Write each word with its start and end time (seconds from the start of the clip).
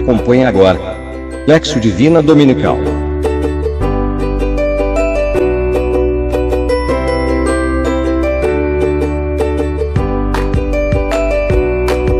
Acompanhe 0.00 0.46
agora. 0.46 0.80
Lexo 1.46 1.78
Divina 1.78 2.22
Dominical. 2.22 2.78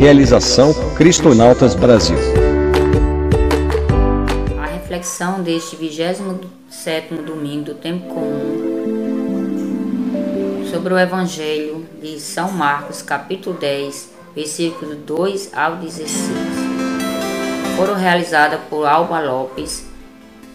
Realização 0.00 0.74
Cristonautas 0.96 1.76
Brasil. 1.76 2.18
A 4.60 4.66
reflexão 4.66 5.40
deste 5.40 5.76
27 5.76 7.14
domingo 7.24 7.66
do 7.66 7.74
tempo 7.74 8.12
comum 8.12 8.58
sobre 10.68 10.94
o 10.94 10.98
Evangelho 10.98 11.86
de 12.02 12.18
São 12.18 12.50
Marcos, 12.50 13.02
capítulo 13.02 13.56
10, 13.56 14.10
versículos 14.34 14.96
2 15.06 15.50
ao 15.54 15.76
16. 15.76 16.57
Foram 17.78 17.94
realizadas 17.94 18.58
por 18.68 18.84
Alba 18.88 19.20
Lopes, 19.20 19.86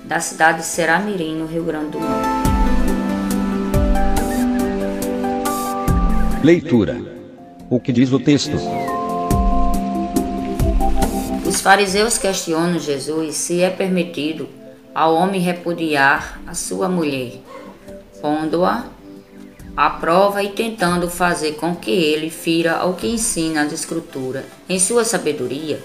da 0.03 0.19
cidade 0.19 0.57
de 0.57 0.65
Seramirim, 0.65 1.37
no 1.37 1.45
Rio 1.45 1.63
Grande 1.63 1.91
do 1.91 1.99
Norte. 2.01 2.27
Leitura. 6.43 7.01
O 7.69 7.79
que 7.79 7.93
diz 7.93 8.11
o 8.11 8.19
texto? 8.19 8.57
Os 11.47 11.61
fariseus 11.61 12.17
questionam 12.17 12.77
Jesus 12.77 13.37
se 13.37 13.61
é 13.61 13.69
permitido 13.69 14.49
ao 14.93 15.15
homem 15.15 15.39
repudiar 15.39 16.41
a 16.45 16.53
sua 16.53 16.89
mulher, 16.89 17.35
pondo-a 18.21 18.83
à 19.77 19.89
prova 19.91 20.43
e 20.43 20.49
tentando 20.49 21.09
fazer 21.09 21.53
com 21.53 21.73
que 21.73 21.89
ele 21.89 22.29
fira 22.29 22.85
o 22.85 22.95
que 22.95 23.07
ensina 23.07 23.61
as 23.61 23.71
Escrituras 23.71 24.43
em 24.67 24.77
sua 24.77 25.05
sabedoria. 25.05 25.79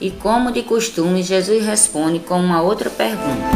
E 0.00 0.10
como 0.10 0.52
de 0.52 0.62
costume, 0.62 1.22
Jesus 1.22 1.64
responde 1.64 2.20
com 2.20 2.38
uma 2.38 2.62
outra 2.62 2.88
pergunta, 2.88 3.48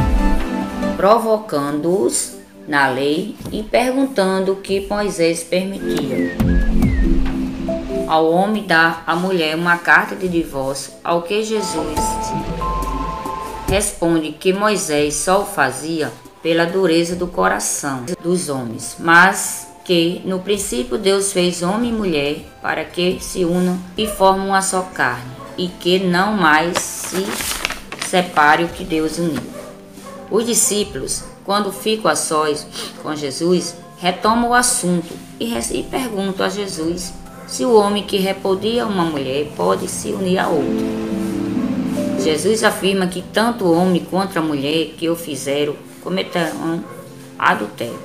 provocando-os 0.97 2.33
na 2.67 2.89
lei 2.89 3.37
e 3.53 3.63
perguntando 3.63 4.53
o 4.53 4.57
que 4.57 4.87
Moisés 4.89 5.45
permitia. 5.45 6.37
Ao 8.09 8.29
homem 8.31 8.65
dar 8.65 9.05
à 9.07 9.15
mulher 9.15 9.55
uma 9.55 9.79
carta 9.79 10.17
de 10.17 10.29
divórcio, 10.29 10.93
ao 11.05 11.23
que 11.23 11.45
Jesus 11.45 11.99
responde 13.69 14.33
que 14.33 14.53
Moisés 14.53 15.15
só 15.15 15.43
o 15.43 15.47
fazia 15.47 16.13
pela 16.43 16.67
dureza 16.67 17.15
do 17.15 17.29
coração 17.29 18.05
dos 18.21 18.49
homens, 18.49 18.97
mas 18.99 19.69
que 19.85 20.21
no 20.25 20.41
princípio 20.41 20.99
Deus 20.99 21.33
fez 21.33 21.63
homem 21.63 21.91
e 21.91 21.95
mulher 21.95 22.37
para 22.61 22.85
que 22.85 23.19
se 23.21 23.45
unam 23.45 23.79
e 23.97 24.07
formem 24.07 24.49
uma 24.49 24.61
só 24.61 24.83
carne, 24.83 25.31
e 25.57 25.69
que 25.69 25.99
não 25.99 26.33
mais 26.33 26.79
se 26.79 27.27
separe 28.07 28.65
o 28.65 28.69
que 28.69 28.85
Deus 28.85 29.19
uniu. 29.19 29.43
Os 30.31 30.47
discípulos, 30.47 31.25
quando 31.45 31.73
ficam 31.73 32.11
a 32.11 32.17
sós 32.17 32.67
com 33.03 33.15
Jesus, 33.15 33.75
retomam 33.99 34.51
o 34.51 34.55
assunto 34.55 35.13
e, 35.39 35.83
perguntam 35.85 36.47
a 36.47 36.49
Jesus 36.49 37.13
se 37.47 37.65
o 37.65 37.75
homem 37.75 38.03
que 38.03 38.17
repudia 38.17 38.87
uma 38.87 39.05
mulher 39.05 39.49
pode 39.57 39.89
se 39.89 40.09
unir 40.09 40.39
a 40.39 40.49
outra. 40.49 40.87
Jesus 42.23 42.63
afirma 42.63 43.07
que 43.07 43.21
tanto 43.21 43.65
o 43.65 43.73
homem 43.77 44.07
quanto 44.09 44.39
a 44.39 44.43
mulher 44.43 44.95
que 44.97 45.09
o 45.09 45.17
fizeram 45.17 45.75
cometerão 46.03 46.83
adultério. 47.39 47.99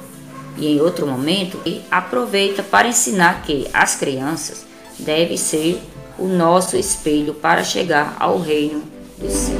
E 0.57 0.67
em 0.67 0.81
outro 0.81 1.05
momento, 1.05 1.59
aproveita 1.89 2.63
para 2.63 2.87
ensinar 2.87 3.43
que 3.43 3.67
as 3.71 3.95
crianças 3.95 4.65
devem 4.97 5.37
ser 5.37 5.79
o 6.17 6.27
nosso 6.27 6.75
espelho 6.77 7.33
para 7.33 7.63
chegar 7.63 8.15
ao 8.19 8.39
reino 8.39 8.83
dos 9.17 9.33
céus. 9.33 9.57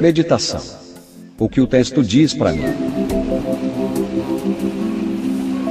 Meditação. 0.00 0.60
O 1.38 1.48
que 1.48 1.60
o 1.60 1.66
texto 1.66 2.02
diz 2.02 2.34
para 2.34 2.52
mim? 2.52 2.64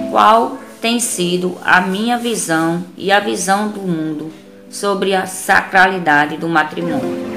Qual 0.10 0.58
tem 0.82 1.00
sido 1.00 1.58
a 1.64 1.80
minha 1.80 2.18
visão 2.18 2.84
e 2.98 3.12
a 3.12 3.20
visão 3.20 3.70
do 3.70 3.82
mundo 3.82 4.32
sobre 4.72 5.14
a 5.14 5.28
sacralidade 5.28 6.38
do 6.38 6.48
matrimônio. 6.48 7.30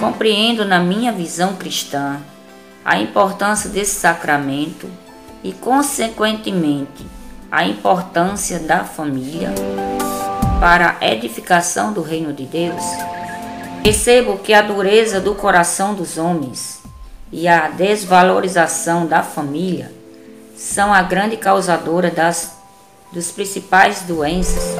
Compreendo 0.00 0.64
na 0.64 0.80
minha 0.80 1.12
visão 1.12 1.54
cristã 1.54 2.20
a 2.84 2.98
importância 2.98 3.70
desse 3.70 3.98
sacramento 3.98 4.88
e, 5.42 5.52
consequentemente, 5.52 7.06
a 7.50 7.64
importância 7.64 8.58
da 8.58 8.84
família 8.84 9.52
para 10.60 10.96
a 11.00 11.06
edificação 11.06 11.92
do 11.92 12.02
reino 12.02 12.32
de 12.32 12.44
Deus. 12.44 12.82
Percebo 13.82 14.38
que 14.38 14.52
a 14.52 14.62
dureza 14.62 15.20
do 15.20 15.34
coração 15.34 15.94
dos 15.94 16.18
homens 16.18 16.82
e 17.30 17.46
a 17.46 17.68
desvalorização 17.68 19.06
da 19.06 19.22
família 19.22 19.92
são 20.56 20.92
a 20.92 21.02
grande 21.02 21.36
causadora 21.36 22.10
das 22.10 22.56
dos 23.12 23.30
principais 23.30 24.02
doenças 24.02 24.74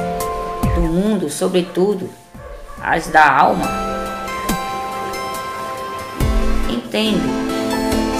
do 0.75 0.81
mundo, 0.81 1.29
sobretudo 1.29 2.09
as 2.81 3.07
da 3.07 3.31
alma. 3.31 3.65
Entendo 6.69 7.46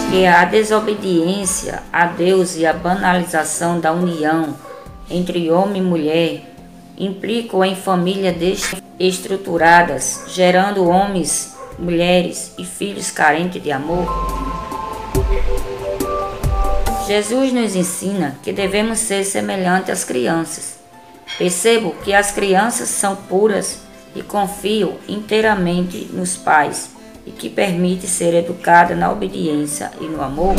que 0.09 0.25
a 0.25 0.45
desobediência 0.45 1.83
a 1.91 2.05
Deus 2.05 2.55
e 2.55 2.65
a 2.65 2.71
banalização 2.71 3.79
da 3.79 3.91
união 3.91 4.55
entre 5.09 5.51
homem 5.51 5.81
e 5.81 5.85
mulher 5.85 6.41
implicam 6.97 7.63
em 7.63 7.75
famílias 7.75 8.35
desestruturadas, 8.37 10.23
gerando 10.29 10.87
homens, 10.87 11.55
mulheres 11.77 12.53
e 12.57 12.63
filhos 12.63 13.11
carentes 13.11 13.61
de 13.61 13.71
amor. 13.71 14.07
Jesus 17.05 17.51
nos 17.51 17.75
ensina 17.75 18.37
que 18.41 18.53
devemos 18.53 18.99
ser 18.99 19.25
semelhantes 19.25 19.89
às 19.89 20.03
crianças. 20.03 20.77
Percebo 21.37 21.93
que 22.03 22.13
as 22.13 22.31
crianças 22.31 22.87
são 22.89 23.15
puras 23.15 23.79
e 24.15 24.21
confiam 24.21 24.95
inteiramente 25.07 26.09
nos 26.13 26.37
pais 26.37 26.96
e 27.27 27.31
que 27.31 27.49
permite 27.49 28.07
ser 28.07 28.33
educada 28.33 28.95
na 28.95 29.11
obediência 29.11 29.91
e 29.99 30.05
no 30.05 30.21
amor. 30.21 30.55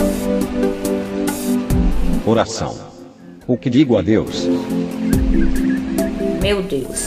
Oração. 2.26 2.78
O 3.46 3.56
que 3.56 3.70
digo 3.70 3.96
a 3.96 4.02
Deus? 4.02 4.46
Meu 6.40 6.62
Deus, 6.62 7.06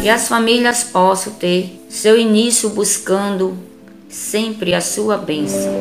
que 0.00 0.08
as 0.08 0.28
famílias 0.28 0.84
possam 0.84 1.32
ter 1.32 1.82
seu 1.88 2.18
início 2.18 2.70
buscando 2.70 3.56
sempre 4.08 4.74
a 4.74 4.80
sua 4.80 5.16
bênção 5.16 5.72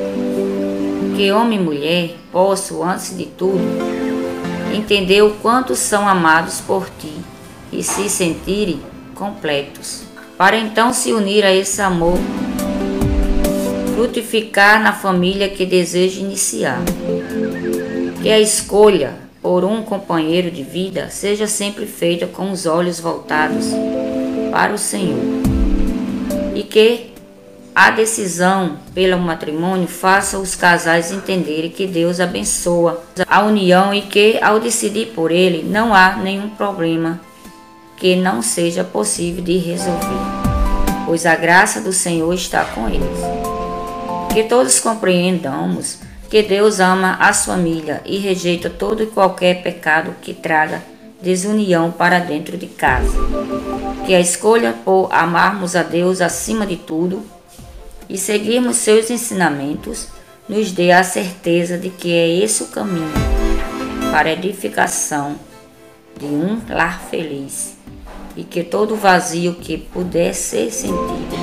que 1.21 1.31
homem 1.31 1.59
e 1.59 1.61
mulher 1.61 2.15
possam, 2.31 2.83
antes 2.83 3.15
de 3.15 3.27
tudo, 3.27 3.61
entender 4.73 5.21
o 5.21 5.35
quanto 5.35 5.75
são 5.75 6.07
amados 6.07 6.61
por 6.61 6.89
ti 6.97 7.13
e 7.71 7.83
se 7.83 8.09
sentirem 8.09 8.81
completos, 9.13 10.01
para 10.35 10.57
então 10.57 10.91
se 10.91 11.13
unir 11.13 11.45
a 11.45 11.53
esse 11.53 11.79
amor, 11.79 12.17
frutificar 14.01 14.81
na 14.81 14.93
família 14.93 15.47
que 15.47 15.63
deseja 15.63 16.19
iniciar. 16.19 16.79
Que 18.19 18.31
a 18.31 18.39
escolha 18.39 19.13
por 19.39 19.63
um 19.63 19.83
companheiro 19.83 20.49
de 20.49 20.63
vida 20.63 21.09
seja 21.11 21.45
sempre 21.45 21.85
feita 21.85 22.25
com 22.25 22.51
os 22.51 22.65
olhos 22.65 22.99
voltados 22.99 23.67
para 24.51 24.73
o 24.73 24.77
Senhor. 24.77 25.19
E 26.55 26.63
que 26.63 27.11
a 27.75 27.91
decisão 27.91 28.79
pelo 28.93 29.19
matrimônio 29.19 29.87
faça 29.87 30.39
os 30.39 30.55
casais 30.55 31.11
entenderem 31.11 31.69
que 31.69 31.85
Deus 31.85 32.19
abençoa 32.19 33.03
a 33.27 33.43
união 33.43 33.93
e 33.93 34.01
que, 34.01 34.39
ao 34.41 34.59
decidir 34.59 35.13
por 35.13 35.31
ele, 35.31 35.63
não 35.63 35.93
há 35.93 36.15
nenhum 36.15 36.49
problema 36.49 37.21
que 37.97 38.15
não 38.15 38.41
seja 38.41 38.83
possível 38.83 39.43
de 39.43 39.57
resolver, 39.57 40.21
pois 41.05 41.23
a 41.27 41.35
graça 41.35 41.79
do 41.79 41.93
Senhor 41.93 42.33
está 42.33 42.65
com 42.65 42.89
eles. 42.89 43.30
Que 44.33 44.43
todos 44.43 44.79
compreendamos 44.79 45.99
que 46.29 46.41
Deus 46.41 46.79
ama 46.79 47.17
as 47.19 47.45
famílias 47.45 47.99
e 48.05 48.17
rejeita 48.17 48.69
todo 48.69 49.03
e 49.03 49.07
qualquer 49.07 49.61
pecado 49.61 50.15
que 50.21 50.33
traga 50.33 50.81
desunião 51.21 51.91
para 51.91 52.19
dentro 52.19 52.57
de 52.57 52.67
casa. 52.67 53.17
Que 54.05 54.15
a 54.15 54.19
escolha 54.21 54.73
por 54.85 55.09
amarmos 55.11 55.75
a 55.75 55.83
Deus 55.83 56.21
acima 56.21 56.65
de 56.65 56.77
tudo 56.77 57.21
e 58.07 58.17
seguirmos 58.17 58.77
seus 58.77 59.09
ensinamentos, 59.09 60.07
nos 60.47 60.71
dê 60.71 60.91
a 60.91 61.03
certeza 61.03 61.77
de 61.77 61.89
que 61.89 62.13
é 62.13 62.27
esse 62.27 62.63
o 62.63 62.67
caminho 62.67 63.11
para 64.11 64.29
a 64.29 64.33
edificação 64.33 65.35
de 66.17 66.25
um 66.25 66.61
lar 66.69 67.01
feliz 67.09 67.75
e 68.35 68.43
que 68.43 68.63
todo 68.63 68.95
vazio 68.95 69.55
que 69.55 69.77
puder 69.77 70.33
ser 70.33 70.71
sentido 70.71 71.35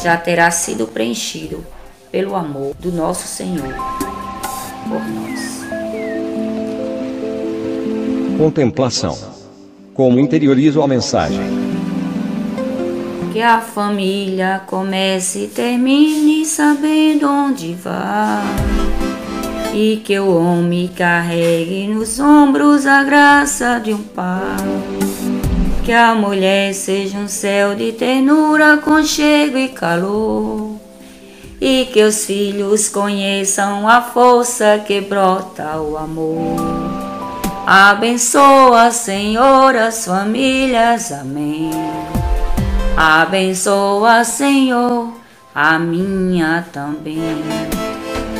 já 0.00 0.16
terá 0.16 0.50
sido 0.50 0.86
preenchido 0.86 1.64
pelo 2.10 2.34
amor 2.34 2.74
do 2.78 2.90
nosso 2.90 3.26
Senhor 3.26 3.74
por 4.88 5.00
nós. 5.08 5.60
Contemplação. 8.36 9.16
Como 9.94 10.18
interiorizo 10.18 10.82
a 10.82 10.88
mensagem? 10.88 11.40
Que 13.32 13.40
a 13.40 13.60
família 13.60 14.62
comece 14.66 15.44
e 15.44 15.48
termine 15.48 16.44
sabendo 16.44 17.28
onde 17.28 17.74
vai. 17.74 18.42
E 19.72 19.98
que 19.98 20.18
o 20.18 20.36
homem 20.36 20.88
carregue 20.88 21.86
nos 21.86 22.18
ombros 22.18 22.86
a 22.86 23.04
graça 23.04 23.78
de 23.78 23.94
um 23.94 24.02
pai. 24.02 24.56
Que 25.84 25.92
a 25.92 26.14
mulher 26.14 26.74
seja 26.74 27.18
um 27.18 27.28
céu 27.28 27.76
de 27.76 27.92
ternura, 27.92 28.78
conchego 28.78 29.58
e 29.58 29.68
calor. 29.68 30.69
E 31.60 31.84
que 31.92 32.02
os 32.02 32.24
filhos 32.24 32.88
conheçam 32.88 33.86
a 33.86 34.00
força 34.00 34.82
que 34.86 35.00
brota 35.00 35.78
o 35.78 35.96
amor. 35.98 36.56
Abençoa, 37.66 38.90
Senhor, 38.90 39.76
as 39.76 40.06
famílias. 40.06 41.12
Amém. 41.12 41.70
Abençoa, 42.96 44.24
Senhor, 44.24 45.12
a 45.54 45.78
minha 45.78 46.66
também. 46.72 47.20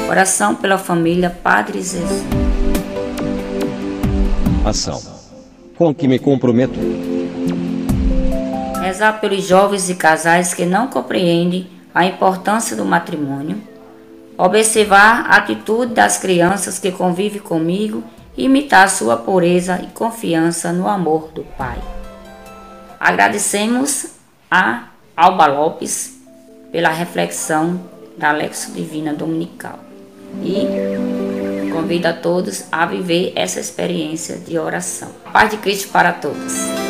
Oração 0.08 0.54
pela 0.54 0.78
família 0.78 1.30
Padre 1.30 1.80
Zezé. 1.80 2.24
Ação. 4.64 5.00
Com 5.76 5.94
que 5.94 6.08
me 6.08 6.18
comprometo. 6.18 6.78
Rezar 8.82 9.20
pelos 9.20 9.46
jovens 9.46 9.88
e 9.88 9.94
casais 9.94 10.52
que 10.52 10.66
não 10.66 10.88
compreendem 10.88 11.79
a 11.94 12.04
importância 12.04 12.76
do 12.76 12.84
matrimônio. 12.84 13.60
Observar 14.36 15.26
a 15.26 15.36
atitude 15.36 15.94
das 15.94 16.18
crianças 16.18 16.78
que 16.78 16.90
convivem 16.90 17.40
comigo 17.40 18.02
e 18.36 18.44
imitar 18.44 18.88
sua 18.88 19.16
pureza 19.16 19.80
e 19.82 19.86
confiança 19.88 20.72
no 20.72 20.88
amor 20.88 21.30
do 21.32 21.42
Pai. 21.42 21.78
Agradecemos 22.98 24.06
a 24.50 24.88
Alba 25.16 25.46
Lopes 25.46 26.18
pela 26.72 26.90
reflexão 26.90 27.80
da 28.16 28.32
Lexo 28.32 28.72
Divina 28.72 29.12
Dominical 29.12 29.78
e 30.42 31.70
convido 31.70 32.08
a 32.08 32.12
todos 32.12 32.64
a 32.70 32.86
viver 32.86 33.32
essa 33.34 33.60
experiência 33.60 34.36
de 34.36 34.58
oração. 34.58 35.10
Paz 35.32 35.50
de 35.50 35.56
Cristo 35.56 35.88
para 35.90 36.12
todos. 36.12 36.89